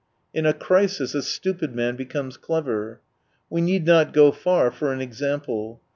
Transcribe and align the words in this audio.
In 0.33 0.47
a 0.47 0.53
crisis, 0.53 1.13
a 1.13 1.21
stupid 1.21 1.75
man 1.75 1.95
becomes 1.95 2.35
clever. 2.35 3.01
We 3.51 3.61
need 3.61 3.85
not 3.85 4.13
go 4.13 4.31
far 4.31 4.71
for 4.71 4.91
an 4.91 4.99
example. 4.99 5.79